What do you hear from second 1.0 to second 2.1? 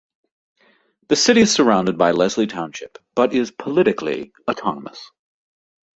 The city is surrounded by